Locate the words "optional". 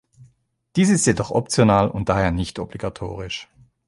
1.29-1.87